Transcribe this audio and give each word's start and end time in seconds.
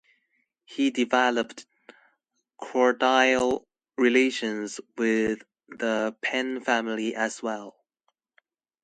He 0.65 0.89
developed 0.89 1.67
cordial 2.57 3.67
relations 3.99 4.79
with 4.97 5.43
the 5.69 6.15
Penn 6.23 6.59
family 6.61 7.13
as 7.13 7.43
well. 7.43 7.75